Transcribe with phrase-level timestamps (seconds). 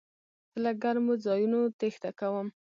[0.53, 2.47] زه له ګرمو ځایونو تېښته کوم.